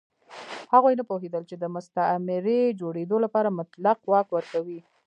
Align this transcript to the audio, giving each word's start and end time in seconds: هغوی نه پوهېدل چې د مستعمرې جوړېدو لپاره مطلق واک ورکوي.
هغوی 0.73 0.93
نه 0.99 1.03
پوهېدل 1.09 1.43
چې 1.49 1.55
د 1.57 1.63
مستعمرې 1.75 2.61
جوړېدو 2.79 3.17
لپاره 3.25 3.55
مطلق 3.59 3.99
واک 4.11 4.27
ورکوي. 4.33 4.79